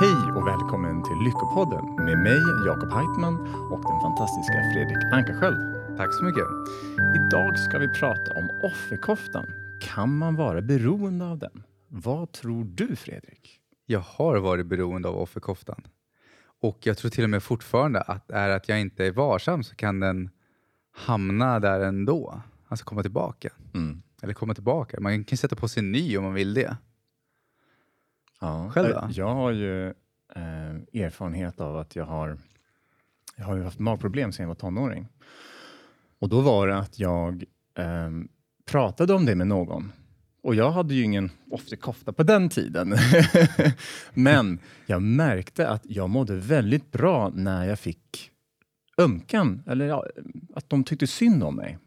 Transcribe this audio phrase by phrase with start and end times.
[0.00, 3.34] Hej och välkommen till Lyckopodden med mig, Jakob Heitman
[3.72, 5.96] och den fantastiska Fredrik Ankarsköld.
[5.96, 6.44] Tack så mycket.
[7.16, 9.46] Idag ska vi prata om offerkoftan.
[9.82, 11.62] Kan man vara beroende av den?
[11.88, 13.60] Vad tror du, Fredrik?
[13.86, 15.82] Jag har varit beroende av offerkoftan.
[16.62, 19.74] Och jag tror till och med fortfarande att är att jag inte är varsam så
[19.74, 20.30] kan den
[20.96, 22.40] hamna där ändå.
[22.68, 23.48] Alltså komma tillbaka.
[23.74, 24.02] Mm.
[24.22, 25.00] Eller komma tillbaka.
[25.00, 26.76] Man kan sätta på sig en ny om man vill det.
[28.40, 28.70] Ja.
[28.70, 29.08] Själv då?
[29.10, 29.86] Jag har ju
[30.34, 32.38] eh, erfarenhet av att jag har,
[33.36, 35.08] jag har haft magproblem sedan jag var tonåring.
[36.18, 37.44] Och då var det att jag
[37.74, 38.10] eh,
[38.64, 39.92] pratade om det med någon.
[40.42, 42.94] Och jag hade ju ingen offerkofta på den tiden.
[44.14, 48.30] Men jag märkte att jag mådde väldigt bra när jag fick
[48.98, 50.06] ömkan, eller ja,
[50.54, 51.78] att de tyckte synd om mig.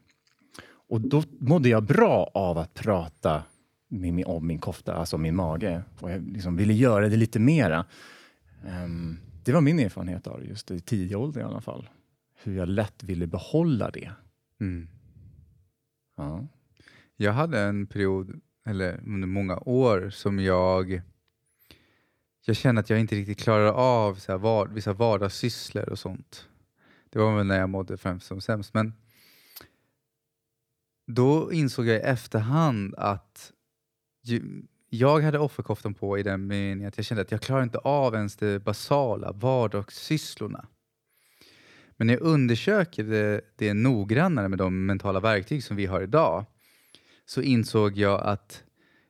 [0.89, 3.43] Och då mådde jag bra av att prata
[3.89, 5.83] med min, om min kofta, alltså min mage.
[5.99, 7.85] Och jag liksom ville göra det lite mera.
[8.65, 11.89] Ehm, det var min erfarenhet av just i tidig ålder i alla fall.
[12.43, 14.11] Hur jag lätt ville behålla det.
[14.59, 14.87] Mm.
[16.17, 16.47] Ja.
[17.15, 21.01] Jag hade en period, eller under många år, som jag
[22.41, 26.47] jag kände att jag inte riktigt klarade av så här, var, vissa vardagssysslor och sånt.
[27.09, 28.73] Det var väl när jag mådde främst som sämst.
[28.73, 28.93] Men
[31.07, 33.53] då insåg jag i efterhand att
[34.29, 37.77] ju, jag hade offerkoftan på i den meningen att jag kände att jag klarar inte
[37.77, 40.67] av ens det basala, vardagssysslorna.
[41.97, 46.45] Men när jag undersöker det, det noggrannare med de mentala verktyg som vi har idag
[47.25, 48.63] så insåg jag att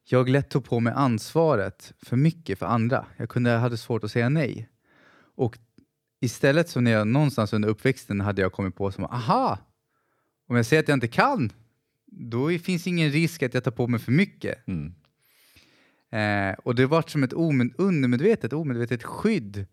[0.04, 3.06] jag lätt tog på mig ansvaret för mycket för andra.
[3.18, 4.70] Jag kunde, hade svårt att säga nej.
[5.36, 5.58] Och
[6.22, 9.58] istället så när jag någonstans under uppväxten hade jag kommit på som aha,
[10.48, 11.52] om jag säger att jag inte kan,
[12.06, 14.68] då finns ingen risk att jag tar på mig för mycket.
[14.68, 14.94] Mm.
[16.12, 17.34] Eh, och det var som ett
[17.78, 19.66] undermedvetet, omedvetet skydd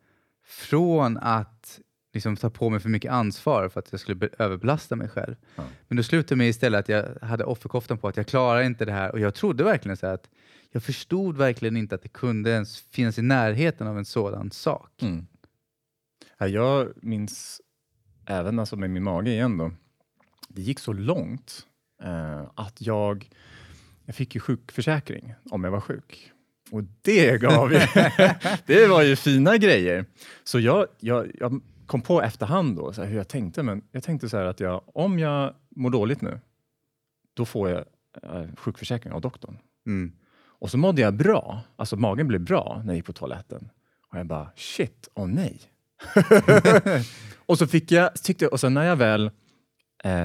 [0.46, 1.80] från att
[2.14, 5.36] liksom, ta på mig för mycket ansvar för att jag skulle be- överbelasta mig själv.
[5.56, 5.64] Ja.
[5.88, 8.92] Men då slutade med istället att jag hade offerkoftan på att jag klarar inte det
[8.92, 10.28] här och jag trodde verkligen så att
[10.70, 15.02] jag förstod verkligen inte att det kunde ens finnas i närheten av en sådan sak.
[15.02, 15.26] Mm.
[16.38, 17.60] Ja, jag minns
[18.26, 19.72] även alltså med min mage igen då.
[20.48, 21.66] Det gick så långt
[22.02, 23.30] eh, att jag,
[24.06, 26.33] jag fick ju sjukförsäkring om jag var sjuk.
[26.71, 27.78] Och det gav ju,
[28.67, 30.05] det var ju fina grejer.
[30.44, 33.62] Så jag, jag, jag kom på efterhand då så här, hur jag tänkte.
[33.62, 36.41] Men jag tänkte så här att jag, om jag mår dåligt nu,
[37.34, 37.84] då får jag
[38.22, 39.59] eh, sjukförsäkring av doktorn.
[39.87, 40.12] Mm.
[40.59, 41.61] Och så mådde jag bra.
[41.77, 43.69] Alltså magen blev bra när jag gick på toaletten.
[44.12, 45.61] Och jag bara, shit, åh nej.
[47.47, 49.31] och så fick jag, tyckte, och sen när jag väl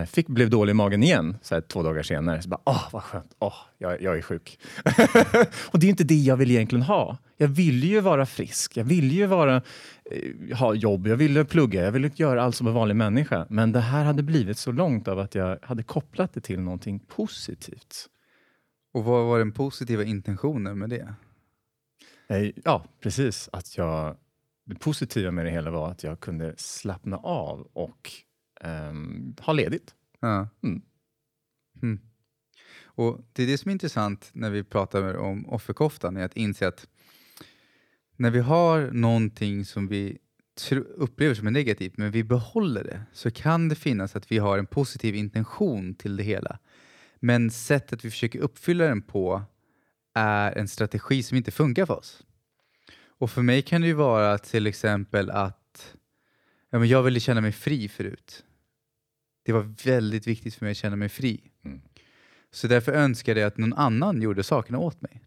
[0.09, 3.03] fick, blev dålig i magen igen, så här, två dagar senare, så bara, åh vad
[3.03, 4.59] skönt, åh, jag, jag är sjuk.
[5.71, 7.17] och det är inte det jag vill egentligen ha.
[7.37, 9.55] Jag ville ju vara frisk, jag ville ju vara,
[10.11, 13.45] eh, ha jobb, jag ville plugga, jag ville göra allt som en vanlig människa.
[13.49, 16.99] Men det här hade blivit så långt av att jag hade kopplat det till någonting
[16.99, 18.07] positivt.
[18.93, 21.13] Och vad var den positiva intentionen med det?
[22.29, 23.49] Nej, Ja, precis.
[23.53, 24.15] Att jag,
[24.65, 28.11] det positiva med det hela var att jag kunde slappna av och
[28.63, 29.95] ehm, ha ledigt.
[30.19, 30.47] Ja.
[30.63, 30.81] Mm.
[31.81, 31.99] Mm.
[32.83, 36.67] Och Det är det som är intressant när vi pratar om offerkoftan, är att inse
[36.67, 36.87] att
[38.15, 40.17] när vi har någonting som vi
[40.95, 44.57] upplever som är negativt, men vi behåller det, så kan det finnas att vi har
[44.57, 46.59] en positiv intention till det hela.
[47.19, 49.43] Men sättet vi försöker uppfylla den på
[50.13, 52.23] är en strategi som inte funkar för oss.
[53.05, 55.95] Och för mig kan det ju vara till exempel att
[56.69, 58.43] ja, men jag ville känna mig fri förut.
[59.43, 61.51] Det var väldigt viktigt för mig att känna mig fri.
[61.65, 61.81] Mm.
[62.51, 65.21] Så därför önskade jag att någon annan gjorde sakerna åt mig.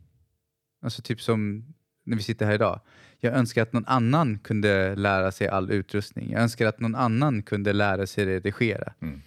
[0.82, 1.64] Alltså typ som
[2.04, 2.80] när vi sitter här idag.
[3.18, 6.30] Jag önskar att någon annan kunde lära sig all utrustning.
[6.30, 8.92] Jag önskar att någon annan kunde lära sig redigera.
[9.00, 9.20] Mm.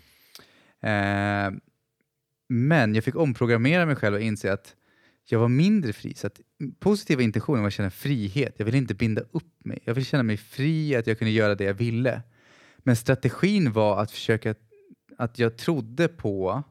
[0.81, 1.59] Eh,
[2.49, 4.75] men jag fick omprogrammera mig själv och inse att
[5.29, 6.13] jag var mindre fri.
[6.13, 6.41] Så att
[6.79, 8.53] positiva intentioner var att känna frihet.
[8.57, 9.79] Jag ville inte binda upp mig.
[9.83, 12.21] Jag ville känna mig fri, att jag kunde göra det jag ville.
[12.77, 14.55] Men strategin var att försöka,
[15.17, 16.63] att jag trodde på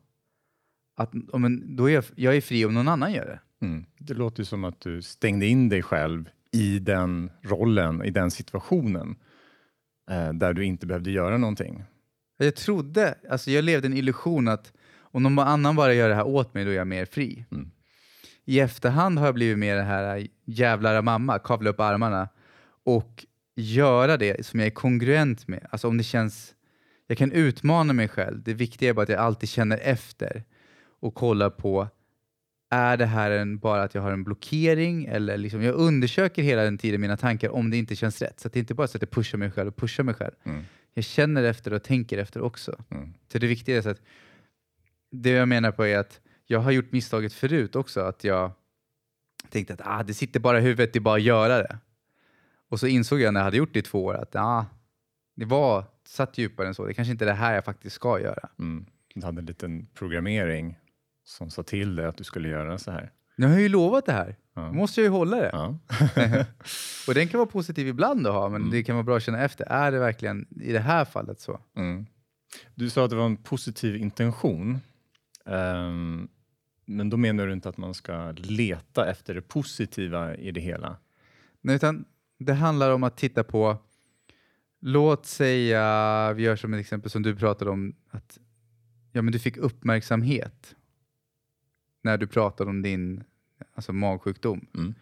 [0.97, 3.67] att om en, då är jag, jag är fri om någon annan gör det.
[3.67, 3.85] Mm.
[3.99, 8.31] Det låter ju som att du stängde in dig själv i den rollen, i den
[8.31, 9.17] situationen
[10.11, 11.85] eh, där du inte behövde göra någonting.
[12.39, 16.27] Jag trodde, alltså jag levde en illusion att om någon annan bara gör det här
[16.27, 17.45] åt mig, då är jag mer fri.
[17.51, 17.71] Mm.
[18.45, 22.29] I efterhand har jag blivit mer det här jävlar mamma, kavla upp armarna
[22.85, 25.67] och göra det som jag är kongruent med.
[25.71, 26.55] Alltså om det känns,
[27.07, 28.43] jag kan utmana mig själv.
[28.43, 30.45] Det viktiga är bara att jag alltid känner efter
[31.01, 31.89] och kollar på,
[32.71, 35.05] är det här en, bara att jag har en blockering?
[35.05, 38.41] Eller liksom, jag undersöker hela den tiden mina tankar om det inte känns rätt.
[38.41, 40.15] Så att det är inte bara så att jag pushar mig själv och pushar mig
[40.15, 40.35] själv.
[40.45, 40.65] Mm.
[40.95, 42.85] Jag känner efter och tänker efter också.
[42.91, 43.15] Mm.
[43.33, 44.03] Så det viktiga är så att
[45.11, 48.01] det jag menar på är att jag har gjort misstaget förut också.
[48.01, 48.53] Att jag
[49.51, 51.79] tänkte att ah, det sitter bara i huvudet, det är bara att göra det.
[52.69, 54.67] Och så insåg jag när jag hade gjort det i två år att ah,
[55.37, 56.87] det var satt djupare än så.
[56.87, 58.49] Det kanske inte är det här jag faktiskt ska göra.
[58.59, 58.87] Mm.
[59.15, 60.79] Du hade en liten programmering
[61.25, 63.11] som sa till dig att du skulle göra så här.
[63.37, 64.37] Nu har jag ju lovat det här.
[64.55, 64.73] Ja.
[64.73, 65.51] Måste jag ju hålla det.
[65.53, 65.79] Ja.
[67.09, 68.71] Och den kan vara positiv ibland att ha, men Mm.
[68.71, 69.65] det kan vara bra att känna efter.
[69.73, 71.61] Är det verkligen i det här fallet så?
[71.77, 72.07] Mm.
[72.75, 74.79] Du sa att det var en positiv intention.
[75.47, 76.29] Ehm,
[76.87, 80.97] men då menar du inte att man ska leta efter det positiva i det hela?
[81.61, 82.05] Nej, utan
[82.39, 83.77] det handlar om att titta på,
[84.87, 88.39] låt säga, vi gör som ett exempel som du pratade om, att
[89.13, 90.77] ja, men du fick uppmärksamhet
[92.03, 93.25] när du pratade om din
[93.75, 94.67] alltså magsjukdom.
[94.75, 94.95] Mm.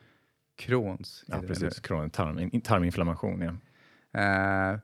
[0.56, 1.24] Crohns.
[1.26, 1.80] Ja, precis.
[1.80, 3.40] Crohn, tarm, in- tarminflammation.
[3.40, 4.20] Ja.
[4.20, 4.78] Eh,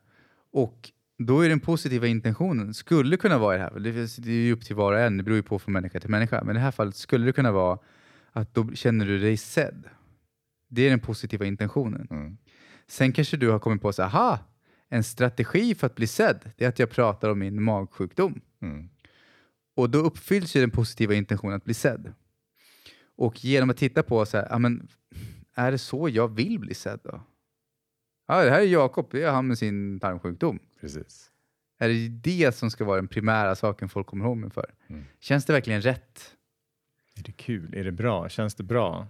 [0.53, 3.71] och då är den positiva intentionen, skulle kunna vara i det här,
[4.21, 6.11] det är ju upp till var och en, det beror ju på från människa till
[6.11, 7.79] människa, men i det här fallet skulle det kunna vara
[8.33, 9.85] att då känner du dig sedd.
[10.69, 12.07] Det är den positiva intentionen.
[12.11, 12.37] Mm.
[12.87, 14.39] Sen kanske du har kommit på så här, aha,
[14.91, 18.41] en strategi för att bli sedd, det är att jag pratar om min magsjukdom.
[18.63, 18.89] Mm.
[19.77, 22.13] Och då uppfylls ju den positiva intentionen att bli sedd.
[23.17, 24.89] Och genom att titta på så här, ja, men,
[25.55, 27.21] är det så jag vill bli sedd då?
[28.29, 30.59] Ja, det här är Jakob, det är han med sin tarmsjukdom.
[30.81, 31.31] Precis.
[31.79, 34.75] Är det det som ska vara den primära saken folk kommer ihåg mig för?
[34.87, 35.05] Mm.
[35.21, 36.37] Känns det verkligen rätt?
[37.17, 37.75] Är det kul?
[37.75, 38.29] Är det bra?
[38.29, 39.07] Känns det bra?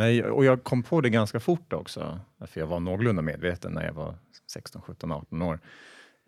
[0.00, 3.84] Nej, och jag kom på det ganska fort också, för jag var någorlunda medveten när
[3.84, 4.14] jag var
[4.52, 5.60] 16, 17, 18 år.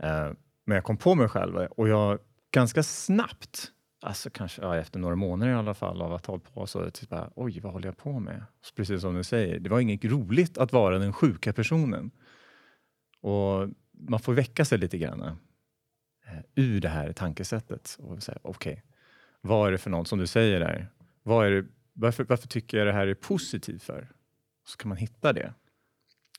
[0.02, 0.30] Eh,
[0.64, 2.18] men jag kom på mig själv och jag
[2.50, 3.72] ganska snabbt,
[4.02, 6.90] alltså kanske ja, efter några månader i alla fall av att ha hållit på så,
[6.90, 8.44] typ bara, oj, vad håller jag på med?
[8.62, 12.10] Så precis som du säger, det var inget roligt att vara den sjuka personen.
[13.20, 18.82] Och man får väcka sig lite grann eh, ur det här tankesättet och säga, okej,
[19.40, 20.88] vad är det för något som du säger där?
[21.22, 24.08] Vad är det, varför, varför tycker jag det här är positivt för?
[24.66, 25.54] Så kan man hitta det.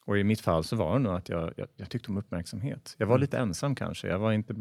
[0.05, 2.95] Och i mitt fall så var det nog att jag, jag, jag tyckte om uppmärksamhet.
[2.97, 4.07] Jag var lite ensam kanske.
[4.07, 4.55] Jag var inte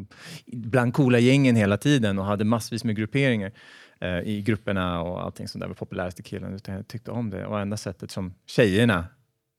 [0.46, 3.52] bland coola gängen hela tiden och hade massvis med grupperingar
[4.00, 6.54] eh, i grupperna och allting som där var populäraste killen.
[6.54, 7.46] Utan jag tyckte om det.
[7.46, 9.06] Och enda sättet som tjejerna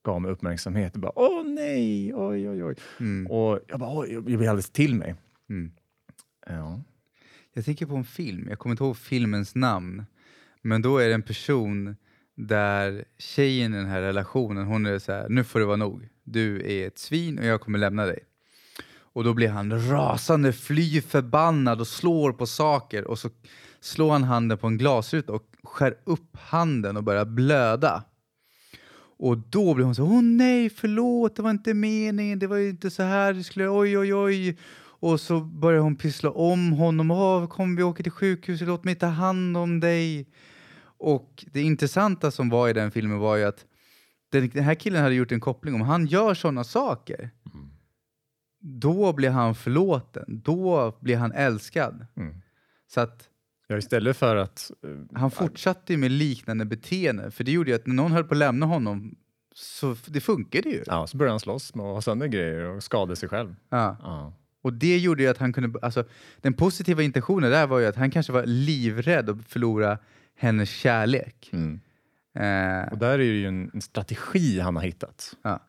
[0.03, 2.75] gav mig uppmärksamhet, bara åh nej, oj oj oj.
[2.99, 3.31] Mm.
[3.31, 5.15] Och jag bara oj, jag blev alldeles till mig.
[5.49, 5.71] Mm.
[6.47, 6.81] Ja.
[7.53, 10.05] Jag tänker på en film, jag kommer inte ihåg filmens namn,
[10.63, 11.95] men då är det en person
[12.35, 16.09] där tjejen i den här relationen, hon är så här, nu får det vara nog.
[16.23, 18.19] Du är ett svin och jag kommer lämna dig.
[19.13, 23.29] Och då blir han rasande, fly förbannad och slår på saker och så
[23.81, 28.03] slår han handen på en glasruta och skär upp handen och börjar blöda.
[29.17, 32.69] Och då blir hon så åh nej, förlåt, det var inte meningen, det var ju
[32.69, 34.57] inte så här, det skulle, oj, oj, oj.
[34.99, 38.95] Och så börjar hon pyssla om honom, åh, kom vi åker till sjukhuset, låt mig
[38.95, 40.27] ta hand om dig.
[41.03, 43.65] Och det intressanta som var i den filmen var ju att
[44.31, 47.29] den, den här killen hade gjort en koppling, om han gör sådana saker,
[48.59, 52.05] då blir han förlåten, då blir han älskad.
[52.15, 52.41] Mm.
[52.87, 53.29] Så att
[53.67, 54.71] Ja, istället för att...
[54.83, 58.23] eh, han fortsatte ju med liknande beteende, för det gjorde ju att när någon höll
[58.23, 59.15] på att lämna honom,
[59.55, 60.83] så det funkade ju.
[60.85, 63.55] Ja, så började han slåss med att ha sönder grejer och skada sig själv.
[63.69, 63.97] Ja.
[64.01, 64.33] Ja.
[64.61, 66.03] Och det gjorde ju att han kunde, alltså
[66.41, 69.97] den positiva intentionen där var ju att han kanske var livrädd att förlora
[70.37, 71.49] hennes kärlek.
[71.53, 71.79] Mm.
[72.35, 75.33] Eh, Och där är det ju en, en strategi han har hittat.
[75.43, 75.59] ja.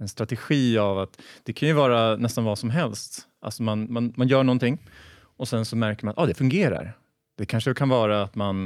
[0.00, 3.26] En strategi av att det kan ju vara nästan vad som helst.
[3.40, 4.78] Alltså man, man, man gör någonting
[5.18, 6.98] och sen så märker man att ah, det fungerar.
[7.38, 8.64] Det kanske kan vara att man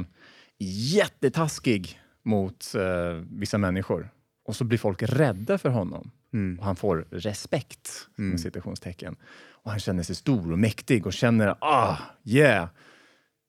[0.59, 4.09] är jättetaskig mot eh, vissa människor
[4.45, 6.11] och så blir folk rädda för honom.
[6.33, 6.59] Mm.
[6.59, 8.29] Och han får respekt, Mm.
[8.31, 9.15] med citationstecken.
[9.49, 12.67] Och han känner sig stor och mäktig och känner ah, yeah.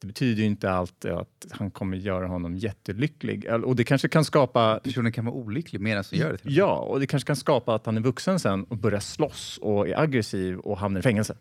[0.02, 3.46] Det betyder ju inte alltid att han kommer göra honom jättelycklig.
[3.64, 6.50] Och det kanske kan skapa Personen kan vara olycklig medan den gör det.
[6.50, 9.88] Ja, och det kanske kan skapa att han är vuxen sen och börjar slåss och
[9.88, 11.36] är aggressiv och hamnar i fängelse.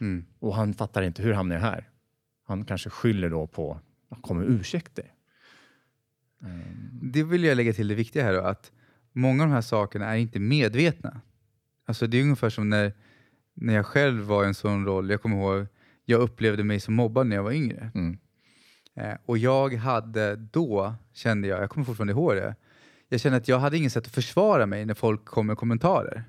[0.00, 0.24] Mm.
[0.38, 1.88] Och han fattar inte hur hamnar jag här.
[2.46, 3.80] Han kanske skyller då på,
[4.20, 5.04] kommer ursäkter.
[7.02, 8.72] Det vill jag lägga till det viktiga här då, att
[9.12, 11.20] många av de här sakerna är inte medvetna.
[11.86, 12.92] Alltså det är ungefär som när,
[13.54, 15.66] när jag själv var i en sån roll, jag kommer ihåg,
[16.04, 17.90] jag upplevde mig som mobbad när jag var yngre.
[17.94, 18.18] Mm.
[18.96, 22.54] Eh, och jag hade då, kände jag, jag kommer fortfarande ihåg det,
[23.08, 26.24] jag kände att jag hade inget sätt att försvara mig när folk kom med kommentarer.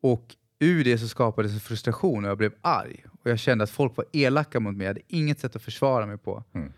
[0.00, 3.04] Och ur det så skapades en frustration och jag blev arg.
[3.20, 6.06] Och jag kände att folk var elaka mot mig, jag hade inget sätt att försvara
[6.06, 6.44] mig på.
[6.52, 6.72] Mm.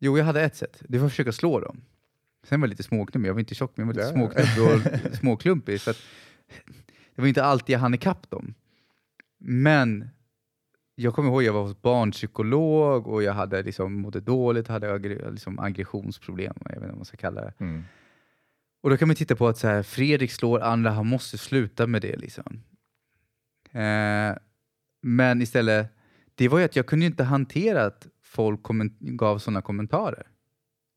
[0.00, 0.82] Jo, jag hade ett sätt.
[0.88, 1.80] Det var att försöka slå dem.
[2.44, 3.28] Sen var jag lite småknubbig.
[3.28, 4.74] Jag var inte tjock, men jag var lite småknubbig
[5.12, 5.80] och småklumpig.
[5.80, 5.96] Så att
[7.14, 8.54] det var inte alltid jag hann ikapp dem.
[9.38, 10.08] Men
[10.94, 15.30] jag kommer ihåg jag var hos barnpsykolog och jag hade liksom mådde dåligt, hade aggre-
[15.30, 17.52] liksom aggressionsproblem, jag vet inte vad man ska kalla det.
[17.58, 17.82] Mm.
[18.82, 21.86] Och då kan man titta på att så här, Fredrik slår andra, han måste sluta
[21.86, 22.16] med det.
[22.16, 22.62] Liksom.
[23.72, 24.36] Eh,
[25.02, 25.86] men istället,
[26.34, 28.60] det var ju att jag kunde inte hantera att folk
[29.00, 30.26] gav sådana kommentarer.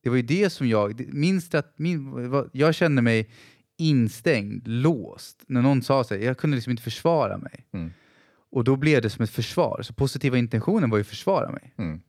[0.04, 2.14] Det var ju det som jag, det- min strat, min,
[2.52, 3.30] jag kände mig
[3.78, 5.44] instängd, låst.
[5.48, 7.66] När någon sa så här, jag kunde liksom inte försvara mig.
[7.72, 7.92] Mm.
[8.56, 9.82] Och då blev det som ett försvar.
[9.82, 11.74] Så positiva intentionen var ju att försvara mig.
[11.78, 12.02] Mm.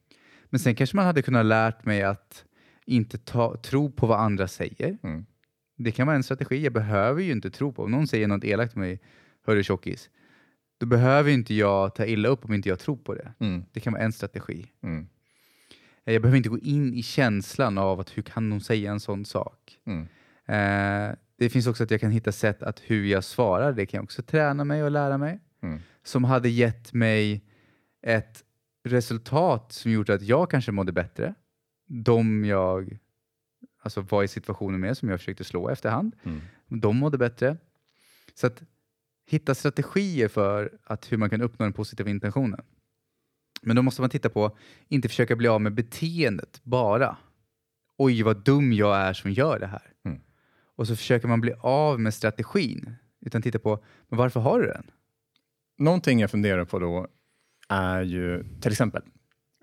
[0.51, 2.45] Men sen kanske man hade kunnat lärt mig att
[2.85, 4.99] inte ta, tro på vad andra säger.
[5.03, 5.27] Mm.
[5.77, 6.65] Det kan vara en strategi.
[6.65, 7.83] Jag behöver ju inte tro på.
[7.83, 9.01] Om någon säger något elakt till mig,
[9.47, 10.11] hörru tjockis,
[10.79, 13.33] då behöver inte jag ta illa upp om inte jag tror på det.
[13.39, 13.65] Mm.
[13.73, 14.67] Det kan vara en strategi.
[14.83, 15.09] Mm.
[16.05, 19.25] Jag behöver inte gå in i känslan av att hur kan de säga en sån
[19.25, 19.79] sak.
[19.87, 20.03] Mm.
[20.47, 23.73] Eh, det finns också att jag kan hitta sätt att hur jag svarar.
[23.73, 25.41] Det kan jag också träna mig och lära mig.
[26.07, 27.45] Som hade gett mig
[28.03, 28.45] ett
[28.85, 31.35] resultat som gjort att jag kanske mådde bättre.
[31.87, 32.99] De jag
[33.83, 36.17] alltså, var i situationen med, som jag försökte slå efterhand.
[36.23, 36.41] Mm.
[36.69, 37.57] De mådde bättre.
[38.35, 38.63] Så att
[39.27, 42.65] hitta strategier för att hur man kan uppnå den positiva intentionen.
[43.63, 44.59] Men då måste man titta på,
[44.89, 47.17] inte försöka bli av med beteendet bara.
[47.97, 49.93] Oj, vad dum jag är som gör det här.
[50.05, 50.21] Mm.
[50.77, 52.95] Och så försöker man bli av med strategin.
[53.21, 54.91] Utan titta på, men varför har du den?
[55.79, 57.07] Någonting jag funderar på då
[57.69, 59.03] är ju till exempel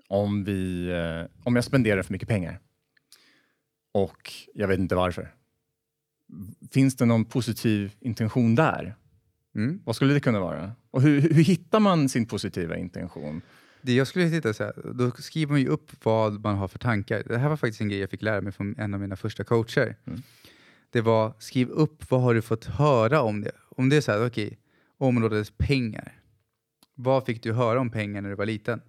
[0.08, 2.60] om, vi, eh, om jag spenderar för mycket pengar
[3.92, 5.34] och jag vet inte varför.
[6.72, 8.96] Finns det någon positiv intention där?
[9.54, 9.80] Mm.
[9.84, 10.72] Vad skulle det kunna vara?
[10.90, 13.42] Och hur, hur hittar man sin positiva intention?
[13.82, 16.78] Det jag skulle titta så här, då skriver man ju upp vad man har för
[16.78, 17.22] tankar.
[17.26, 19.44] Det här var faktiskt en grej jag fick lära mig från en av mina första
[19.44, 19.96] coacher.
[20.06, 20.22] Mm.
[20.90, 23.52] Det var, skriv upp vad har du fått höra om det.
[23.68, 24.58] Om det är så här, okej,
[24.98, 26.12] området pengar.
[26.94, 28.80] Vad fick du höra om pengar när du var liten?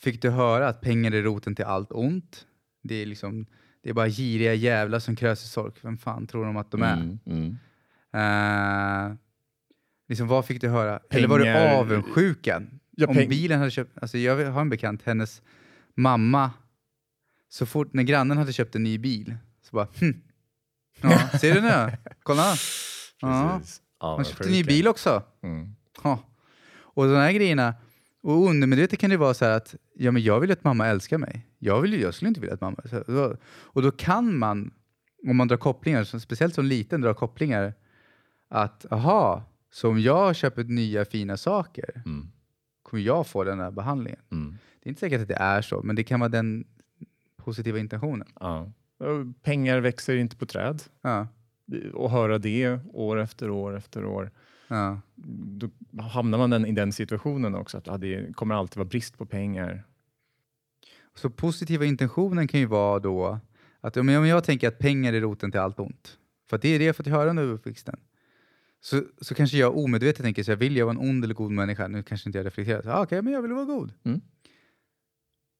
[0.00, 2.46] Fick du höra att pengar är roten till allt ont?
[2.82, 3.46] Det är liksom,
[3.82, 5.74] det är bara giriga jävlar som kröser sork.
[5.84, 6.96] Vem fan tror de att de är?
[6.96, 7.58] Mm, mm.
[8.12, 9.16] Eh,
[10.08, 11.00] liksom, vad fick du höra?
[11.10, 12.80] Eller var du Pengar- avundsjukan?
[12.90, 13.98] Ja, Om bilen hade köpt...
[14.02, 15.42] Alltså jag har en bekant, hennes
[15.94, 16.50] mamma,
[17.48, 20.22] så fort när grannen hade köpt en ny bil, så bara hm.
[21.00, 21.96] Ja, ser du nu?
[22.22, 22.54] Kolla!
[23.24, 23.60] Ja.
[24.02, 25.22] Ja, vad köpte en ny bil också.
[25.42, 25.74] Mm.
[26.04, 26.18] Ja.
[26.74, 27.74] Och de här grejerna,
[28.22, 31.18] och undermedvetet kan det vara så här att ja, men jag vill att mamma älskar
[31.18, 31.46] mig.
[31.58, 32.76] Jag, vill, jag skulle inte vilja att mamma...
[33.06, 34.70] Så, och då kan man,
[35.28, 37.74] om man drar kopplingar, speciellt som liten, dra kopplingar
[38.48, 42.28] att aha, så om jag köper nya fina saker Mm.
[42.82, 44.20] kommer jag få den här behandlingen.
[44.30, 44.58] Mm.
[44.82, 46.64] Det är inte säkert att det är så, men det kan vara den
[47.36, 48.28] positiva intentionen.
[48.40, 48.72] Ja.
[49.42, 50.82] Pengar växer inte på träd.
[51.02, 51.26] Ja,
[51.94, 54.30] Och höra det år efter år efter år.
[54.68, 55.00] ja.
[55.14, 55.70] Då
[56.02, 57.78] hamnar man den, i den situationen också.
[57.78, 59.84] Att ja, det kommer alltid vara brist på pengar.
[61.14, 63.40] Så positiva intentionen kan ju vara då
[63.80, 66.62] att om jag, om jag tänker att pengar är roten till allt ont, för att
[66.62, 68.00] det är det jag fått höra under uppväxten,
[68.80, 71.52] så, så kanske jag omedvetet tänker så här, vill jag vara en ond eller god
[71.52, 71.88] människa?
[71.88, 73.92] Nu kanske inte jag reflekterar, ah, okej, men jag vill vara god.
[74.04, 74.20] Mm.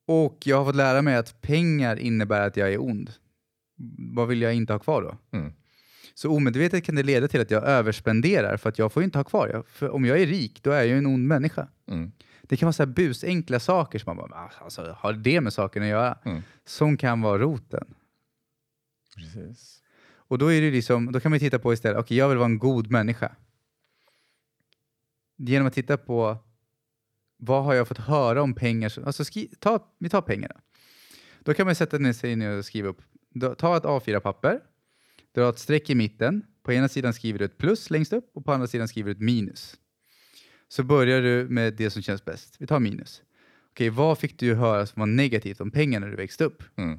[0.06, 3.10] Och jag har fått lära mig att pengar innebär att jag är ond.
[4.14, 5.38] Vad vill jag inte ha kvar då?
[5.38, 5.52] Mm.
[6.14, 9.24] Så omedvetet kan det leda till att jag överspenderar för att jag får inte ha
[9.24, 9.48] kvar.
[9.48, 11.68] Jag, för om jag är rik, då är jag en ond människa.
[11.88, 12.12] Mm.
[12.42, 15.52] Det kan vara så här busenkla saker som man bara, "Ah, alltså, har det med
[15.52, 16.18] saken att göra?
[16.24, 16.42] Mm.
[16.64, 17.94] Som kan vara roten.
[19.16, 19.82] Precis.
[20.14, 22.46] Och då, är det liksom, då kan man titta på istället, okej jag vill vara
[22.46, 23.36] en god människa.
[25.36, 26.36] Genom att titta på
[27.36, 28.92] vad har jag fått höra om pengar?
[29.06, 30.56] Alltså skri, ta, vi tar pengar.
[31.40, 31.54] Då.
[31.54, 33.02] kan man sätta ner sig ner och skriva upp.
[33.58, 34.60] Ta ett A4-papper,
[35.34, 36.42] dra ett streck i mitten.
[36.62, 39.12] På ena sidan skriver du ett plus längst upp och på andra sidan skriver du
[39.12, 39.76] ett minus.
[40.68, 42.56] Så börjar du med det som känns bäst.
[42.58, 43.22] Vi tar minus.
[43.70, 46.62] Okej, vad fick du höra som var negativt om pengar när du växte upp?
[46.76, 46.98] Mm.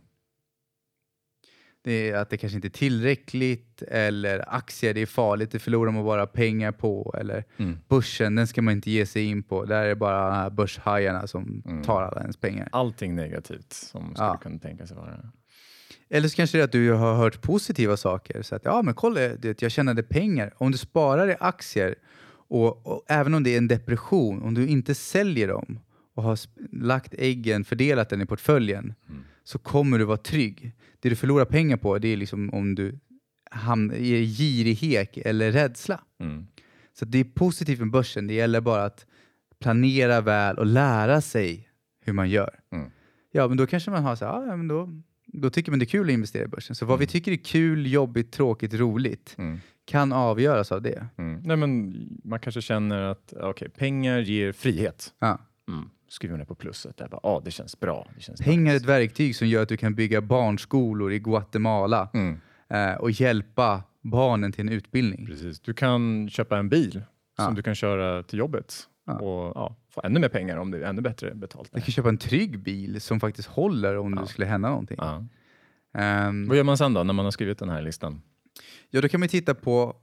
[1.82, 5.92] Det är att det kanske inte är tillräckligt eller aktier, det är farligt, det förlorar
[5.92, 7.16] man bara pengar på.
[7.20, 7.78] Eller Mm.
[7.88, 9.66] börsen, den ska man inte ge sig in på.
[9.66, 11.84] Där är det bara börshajarna som Mm.
[11.84, 12.70] tar alla ens pengar.
[12.72, 14.38] Allting negativt som skulle Ja.
[14.38, 15.32] kunna tänka sig vara.
[16.14, 18.42] Eller så kanske det är att du har hört positiva saker.
[18.42, 20.54] Så att, ja men kolla, du vet, jag tjänade pengar.
[20.58, 21.96] Om du sparar i aktier
[22.50, 25.80] och, och även om det är en depression, om du inte säljer dem
[26.16, 26.40] och har
[26.72, 29.24] lagt äggen, fördelat den i portföljen, Mm.
[29.44, 30.72] så kommer du vara trygg.
[31.00, 33.00] Det du förlorar pengar på, det är liksom om du
[33.52, 36.00] hamnar i girighet eller rädsla.
[36.20, 36.48] Mm.
[37.00, 38.28] Så det är positivt med börsen.
[38.28, 39.06] Det gäller bara att
[39.62, 41.70] planera väl och lära sig
[42.06, 42.60] hur man gör.
[42.72, 42.90] Mm.
[43.32, 44.90] Ja, men då kanske man har så här, "Ah, ja, men då,
[45.34, 46.76] då tycker man det är kul att investera i börsen.
[46.76, 49.60] Så vad vi tycker är kul, jobbigt, tråkigt, roligt Mm.
[49.86, 51.08] kan avgöras av det.
[51.18, 51.42] Mm.
[51.46, 55.14] Nej, men man kanske känner att okay, pengar ger frihet.
[55.20, 55.38] Ja.
[55.68, 55.90] Mm.
[56.08, 56.98] Skriver ner på plusset.
[56.98, 58.08] Där bara, ah, det känns bra.
[58.16, 62.10] Det känns Pengar är ett verktyg som gör att du kan bygga barnskolor i Guatemala
[62.14, 62.38] Mm.
[62.70, 65.26] eh, och hjälpa barnen till en utbildning.
[65.26, 65.60] Precis.
[65.60, 67.02] Du kan köpa en bil
[67.38, 67.46] Ja.
[67.46, 68.74] som du kan köra till jobbet
[69.06, 69.14] Ja.
[69.20, 71.70] och ja, få ännu mer pengar om det är ännu bättre betalt.
[71.74, 74.22] Du kan köpa en trygg bil som faktiskt håller om Ja.
[74.22, 74.98] det skulle hända någonting.
[75.00, 75.26] Ja.
[75.94, 78.22] Ehm, Vad gör man sen då när man har skrivit den här listan?
[78.90, 79.96] Ja, då kan man titta på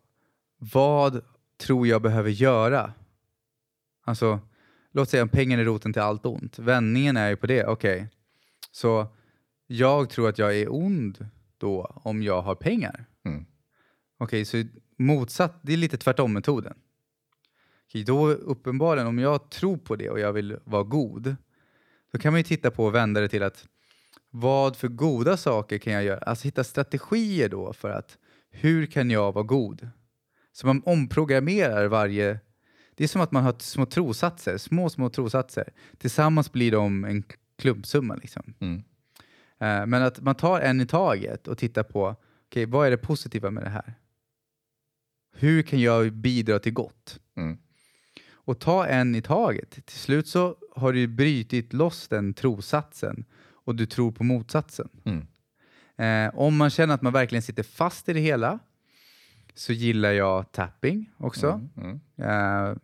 [0.58, 1.20] vad
[1.60, 2.92] tror jag behöver göra?
[4.04, 4.40] Alltså,
[4.92, 6.58] låt säga att pengar är roten till allt ont.
[6.58, 8.08] Vändningen är ju på det, okej.
[8.72, 9.06] Så
[9.66, 11.26] jag tror att jag är ond
[11.58, 13.04] då om jag har pengar.
[13.24, 13.46] Mm.
[14.18, 14.64] Okej, så
[14.98, 16.74] motsatt, det är lite tvärtom-metoden.
[16.74, 16.89] Okej,
[17.92, 21.36] då uppenbarligen, om jag tror på det och jag vill vara god,
[22.12, 23.66] då kan man ju titta på och vända det till att
[24.30, 26.18] vad för goda saker kan jag göra?
[26.18, 28.18] Alltså hitta strategier då för att
[28.50, 29.88] hur kan jag vara god?
[30.52, 32.40] Så man omprogrammerar varje...
[32.94, 35.72] Det är som att man har små trosatser, små, små trosatser.
[35.98, 37.22] Tillsammans blir de en
[37.58, 38.14] klumpsumma.
[38.14, 38.54] Liksom.
[38.60, 38.76] Mm.
[39.58, 42.16] Eh, Men att man tar en i taget och tittar på
[42.46, 43.94] okej, vad är det positiva med det här?
[45.36, 47.20] Hur kan jag bidra till gott?
[47.36, 47.58] Mm.
[48.44, 49.70] Och ta en i taget.
[49.70, 53.24] Till slut så har du brutit loss den trosatsen
[53.64, 54.88] och du tror på motsatsen.
[55.04, 55.26] Mm.
[56.28, 58.58] Eh, om man känner att man verkligen sitter fast i det hela
[59.54, 61.60] så gillar jag tapping också.
[61.76, 62.00] Mm.
[62.16, 62.70] Mm.
[62.70, 62.76] Eh,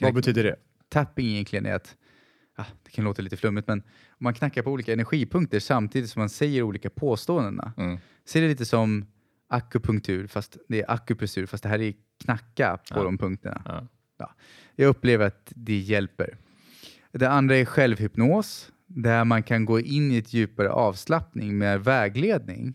[0.00, 0.56] Vad betyder det?
[0.88, 1.96] tapping egentligen är att,
[2.56, 3.78] ah, det kan låta lite flummigt, men
[4.08, 7.72] om man knackar på olika energipunkter samtidigt som man säger olika påståendena.
[7.76, 7.98] Mm.
[8.24, 9.06] Så är det lite som
[9.48, 13.04] akupunktur, fast det är akupressur, fast det här är knacka på Ja.
[13.04, 13.62] de punkterna.
[13.64, 13.86] Ja.
[14.76, 16.36] Jag upplever att det hjälper.
[17.12, 22.74] Det andra är självhypnos, där man kan gå in i ett djupare avslappning med vägledning.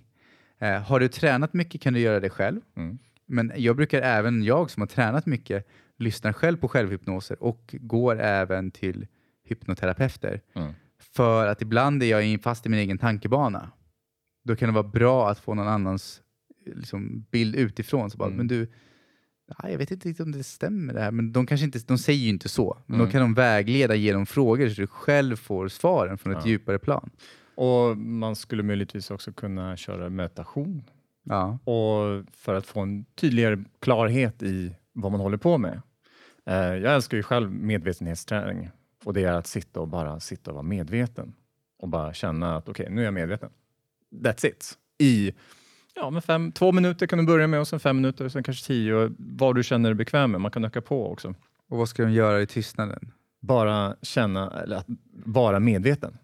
[0.59, 2.61] Eh, har du tränat mycket kan du göra det själv.
[2.75, 2.97] Mm.
[3.25, 8.19] Men jag brukar även, jag som har tränat mycket, lyssnar själv på självhypnoser och går
[8.19, 9.07] även till
[9.43, 10.41] hypnoterapeuter.
[10.55, 10.73] Mm.
[11.15, 13.71] För att ibland är jag fast i min egen tankebana.
[14.43, 16.21] Då kan det vara bra att få någon annans
[16.67, 18.09] eh, liksom, bild utifrån.
[18.09, 18.37] Så bara, Mm.
[18.37, 18.71] men du,
[19.57, 21.11] ja, jag vet inte riktigt om det stämmer det här.
[21.11, 22.77] Men de, kanske inte, de säger ju inte så.
[22.85, 23.05] Men Mm.
[23.07, 26.49] då kan de vägleda genom frågor så du själv får svaren från ett Ja.
[26.49, 27.09] djupare plan.
[27.55, 30.83] Och man skulle möjligtvis också kunna köra meditation
[31.23, 31.59] Ja.
[31.63, 35.81] och för att få en tydligare klarhet i vad man håller på med.
[36.45, 38.69] Eh, jag älskar ju själv medvetenhetsträning
[39.05, 41.33] och det är att sitta och bara sitta och vara medveten
[41.79, 43.49] och bara känna att okej, nu är jag medveten.
[44.15, 44.77] That's it.
[44.97, 45.31] I
[45.95, 48.67] ja, men fem, två minuter kan du börja med och sen fem minuter, sen kanske
[48.67, 50.41] tio och vad du känner dig bekväm med.
[50.41, 51.35] Man kan öka på också.
[51.69, 53.11] Och vad ska de göra i tystnaden?
[53.41, 54.87] Bara känna, eller att
[55.25, 56.17] vara medveten.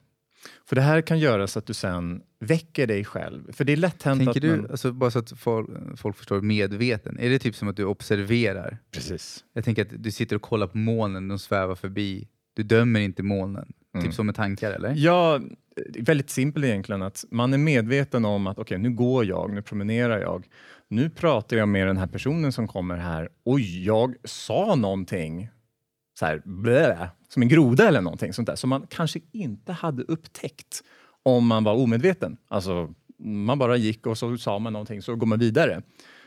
[0.66, 3.52] För det här kan göra så att du sen väcker dig själv.
[3.52, 4.72] För det är lätt hänt Tänker att du, man...
[4.72, 7.20] alltså, bara så att folk, folk förstår, medveten?
[7.20, 8.78] Är det typ som att du observerar?
[8.92, 9.44] Precis.
[9.54, 12.28] Jag tänker att du sitter och kollar på molnen, de svävar förbi.
[12.54, 13.74] Du dömer inte molnen.
[13.94, 14.06] Mm.
[14.06, 14.94] Typ som med tankar, eller?
[14.98, 15.40] Ja,
[16.00, 17.02] väldigt simpelt egentligen.
[17.02, 20.48] att Man är medveten om att okej, nu går jag, nu promenerar jag.
[20.88, 25.50] Nu pratar jag med den här personen som kommer här och jag sa någonting
[26.20, 30.04] så här, blä, som en groda eller någonting sånt där som man kanske inte hade
[30.04, 30.84] upptäckt
[31.24, 32.38] om man var omedveten.
[32.48, 35.82] Alltså, man bara gick och så sa man någonting så går man vidare.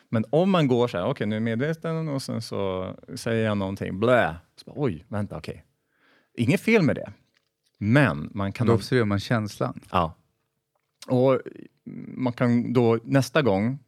[0.08, 3.44] Men om man går så här, okej nu är jag medveten och sen så säger
[3.44, 5.64] jag någonting, blä, så bara, oj, vänta, okej.
[6.34, 7.12] Inget fel med det.
[7.82, 9.80] Men man kan Då observerar man känslan.
[9.90, 10.14] Ja.
[11.06, 11.40] Och
[12.06, 13.78] man kan då nästa gång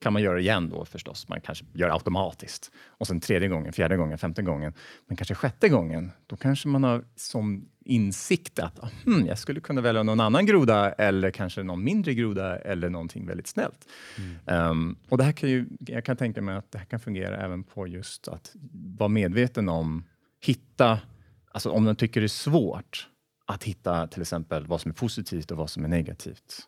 [0.00, 1.28] kan man göra det igen då förstås.
[1.28, 2.70] Man kanske gör det automatiskt.
[2.86, 4.72] Och sen tredje gången, fjärde gången, femte gången.
[5.06, 9.80] Men kanske sjätte gången, då kanske man har som insikt att hmm, jag skulle kunna
[9.80, 13.88] välja någon annan groda eller kanske någon mindre groda eller någonting väldigt snällt.
[14.46, 17.36] Um, och det här kan ju, jag kan tänka mig att det här kan fungera
[17.36, 18.52] även på just att
[18.98, 20.04] vara medveten om,
[20.40, 21.00] hitta,
[21.52, 23.09] alltså om man tycker det är svårt
[23.50, 26.66] att hitta till exempel vad som är positivt och vad som är negativt.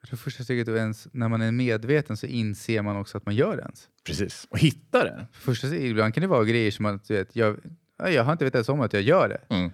[0.00, 3.26] Jag tror första steget är ens, när man är medveten så inser man också att
[3.26, 3.88] man gör det ens.
[4.04, 4.46] Precis.
[4.50, 5.26] Och hitta det.
[5.32, 7.58] Första steget, ibland kan det vara grejer som att vet, jag,
[7.98, 9.54] ja, jag har inte vetat om att jag gör det.
[9.54, 9.70] Mm.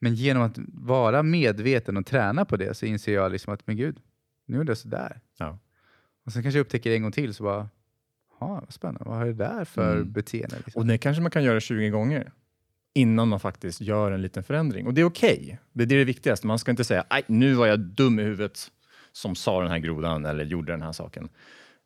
[0.00, 3.76] Men genom att vara medveten och träna på det så inser jag liksom att men
[3.76, 3.98] gud,
[4.46, 5.20] nu är det sådär.
[5.38, 5.58] Ja.
[6.26, 7.68] Och sen kanske jag upptäcker det en gång till så bara,
[8.40, 10.12] ja vad spännande, vad är det där för Mm.
[10.12, 10.56] beteende?
[10.64, 10.80] Liksom?
[10.80, 12.32] Och det kanske man kan göra 20 gånger
[12.94, 14.86] innan man faktiskt gör en liten förändring.
[14.86, 15.58] Och det är okej.
[15.72, 16.46] Det är det, viktigaste.
[16.46, 18.70] Man ska inte säga att nu var jag dum i huvudet
[19.12, 21.28] som sa den här grodan eller gjorde den här saken.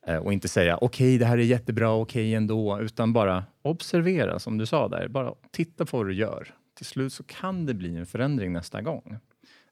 [0.07, 4.59] Eh, och inte säga okej, det här är jättebra, okej ändå, utan bara observera som
[4.59, 5.09] du sa där.
[5.09, 6.55] Bara titta på vad du gör.
[6.77, 9.19] Till slut så kan det bli en förändring nästa gång.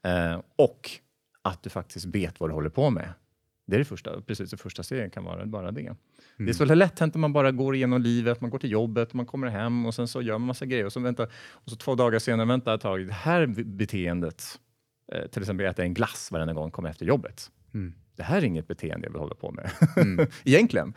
[0.05, 0.91] Eh, och
[1.43, 3.09] att du faktiskt vet vad du håller på med.
[3.67, 5.81] Det är det första, precis det första steget kan vara bara det.
[5.81, 5.97] Mm.
[6.37, 9.15] Det är så lätt hänt att man bara går igenom livet, man går till jobbet,
[9.15, 11.77] man kommer hem och sen så gör man massa grejer och så, vänta, och så
[11.77, 14.61] två dagar senare, vänta ett tag, det här beteendet,
[15.13, 17.51] eh, till exempel äta en glass varenda gång kommer efter jobbet.
[17.75, 17.95] Mm.
[18.17, 20.27] Det här är inget beteende jag vill hålla på med, mm.
[20.45, 20.95] egentligen.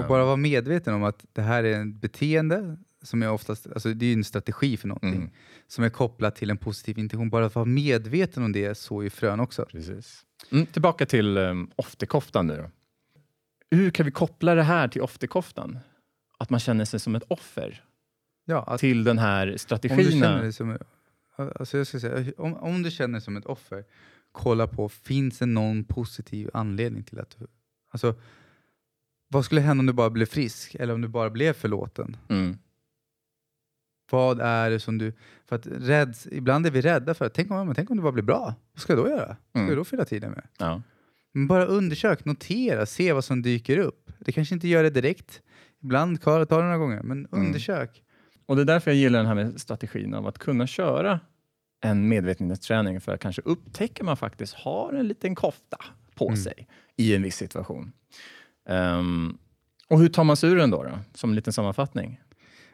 [0.00, 3.94] Och bara vara medveten om att det här är ett beteende som är oftast, alltså
[3.94, 5.30] det är en strategi för någonting, mm.
[5.66, 7.30] som är kopplat till en positiv intention.
[7.30, 9.64] Bara att vara medveten om det så i frön också.
[9.64, 10.24] Precis.
[10.50, 12.70] Mm, tillbaka till um, oftekoftan nu då.
[13.76, 15.78] Hur kan vi koppla det här till oftekoftan?
[16.38, 17.84] Att man känner sig som ett offer
[18.44, 19.98] ja, att, till den här strategin.
[19.98, 20.78] Om du känner dig som,
[21.36, 23.84] alltså jag ska säga, om, om du känner dig som ett offer,
[24.32, 27.46] kolla på, finns det någon positiv anledning till att du...
[27.90, 28.14] Alltså,
[29.28, 32.16] vad skulle hända om du bara blev frisk eller om du bara blev förlåten?
[32.28, 32.58] Mm.
[34.10, 35.12] Vad är det som du...
[35.46, 38.12] För att rädds, ibland är vi rädda för att tänk om, tänk om det bara
[38.12, 38.54] blir bra.
[38.72, 39.26] Vad ska jag då göra?
[39.26, 39.68] Vad ska mm.
[39.68, 40.42] jag då fylla tiden med?
[40.58, 40.82] Ja.
[41.32, 44.10] Men bara undersök, notera, se vad som dyker upp.
[44.18, 45.42] Det kanske inte gör det direkt.
[45.82, 47.46] Ibland tar det några gånger, men mm.
[47.46, 48.02] undersök.
[48.46, 51.20] Och Det är därför jag gillar den här med strategin av att kunna köra
[51.80, 55.78] en medvetenhetsträning för att kanske upptäcka man faktiskt har en liten kofta
[56.14, 56.36] på mm.
[56.36, 57.92] sig i en viss situation.
[58.68, 59.38] Um,
[59.88, 60.98] och hur tar man sig ur den då, då?
[61.14, 62.20] Som en liten sammanfattning.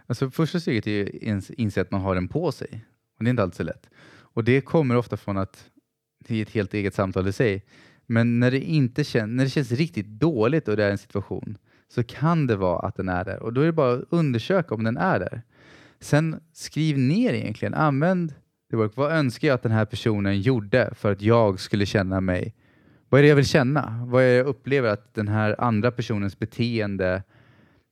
[0.06, 2.84] Alltså första steget är att inse att man har den på sig.
[3.18, 3.90] Och det är inte alltid så lätt.
[4.06, 5.70] Och det kommer ofta från att
[6.18, 7.64] det är ett helt eget samtal i sig.
[8.06, 11.58] Men när det, inte kän när det känns riktigt dåligt och det är en situation
[11.88, 13.42] så kan det vara att den är där.
[13.42, 15.42] Och då är det bara att undersöka om den är där.
[16.00, 17.74] Sen skriv ner egentligen.
[17.74, 18.34] Använd
[18.70, 18.92] the work.
[18.94, 22.54] Vad önskar jag att den här personen gjorde för att jag skulle känna mig...
[23.08, 24.06] Vad är det jag vill känna?
[24.06, 27.22] Vad är det jag upplever att den här andra personens beteende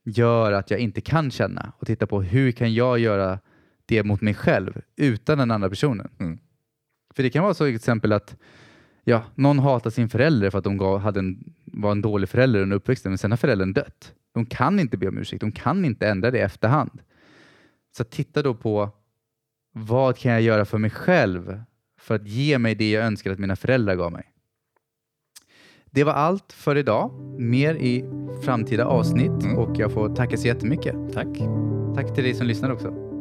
[0.05, 3.38] gör att jag inte kan känna och titta på hur kan jag göra
[3.87, 6.11] det mot mig själv utan den andra personen.
[6.19, 6.38] Mm.
[7.15, 8.37] För det kan vara så till exempel att
[9.05, 12.61] ja, någon hatar sin förälder för att de gav, hade en, var en dålig förälder
[12.61, 14.15] under uppväxten, men sen har föräldern dött.
[14.35, 17.03] De kan inte be om ursäkt, de kan inte ändra det i efterhand.
[17.97, 18.91] Så titta då på
[19.73, 21.62] vad kan jag göra för mig själv
[21.99, 24.32] för att ge mig det jag önskar att mina föräldrar gav mig.
[25.94, 27.11] Det var allt för idag.
[27.38, 28.05] Mer i
[28.44, 29.59] framtida avsnitt mm.
[29.59, 30.94] och jag får tacka så jättemycket.
[31.14, 31.28] Tack.
[31.94, 33.12] Tack till dig som lyssnar också.